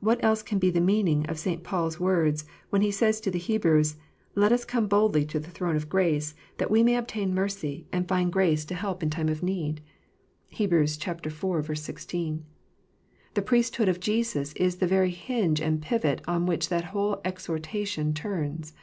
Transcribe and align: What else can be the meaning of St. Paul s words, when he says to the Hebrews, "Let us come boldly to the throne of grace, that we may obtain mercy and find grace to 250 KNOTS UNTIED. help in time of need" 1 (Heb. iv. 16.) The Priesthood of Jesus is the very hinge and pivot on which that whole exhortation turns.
What 0.00 0.22
else 0.22 0.42
can 0.42 0.58
be 0.58 0.68
the 0.68 0.78
meaning 0.82 1.24
of 1.24 1.38
St. 1.38 1.64
Paul 1.64 1.86
s 1.86 1.98
words, 1.98 2.44
when 2.68 2.82
he 2.82 2.90
says 2.90 3.18
to 3.22 3.30
the 3.30 3.38
Hebrews, 3.38 3.96
"Let 4.34 4.52
us 4.52 4.62
come 4.62 4.88
boldly 4.88 5.24
to 5.24 5.40
the 5.40 5.48
throne 5.50 5.74
of 5.74 5.88
grace, 5.88 6.34
that 6.58 6.70
we 6.70 6.82
may 6.82 6.96
obtain 6.98 7.34
mercy 7.34 7.86
and 7.90 8.06
find 8.06 8.30
grace 8.30 8.66
to 8.66 8.74
250 8.74 8.76
KNOTS 8.76 9.00
UNTIED. 9.00 9.00
help 9.00 9.02
in 9.02 9.10
time 9.10 9.34
of 9.34 9.42
need" 9.42 9.80
1 10.70 10.82
(Heb. 11.00 11.26
iv. 11.70 11.78
16.) 11.78 12.44
The 13.32 13.40
Priesthood 13.40 13.88
of 13.88 14.00
Jesus 14.00 14.52
is 14.52 14.76
the 14.76 14.86
very 14.86 15.10
hinge 15.12 15.62
and 15.62 15.80
pivot 15.80 16.20
on 16.28 16.44
which 16.44 16.68
that 16.68 16.84
whole 16.92 17.22
exhortation 17.24 18.12
turns. 18.12 18.74